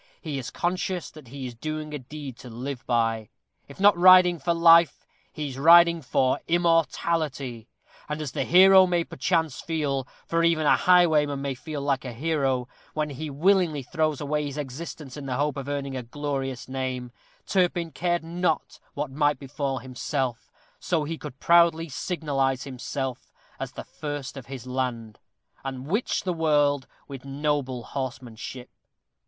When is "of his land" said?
24.35-25.19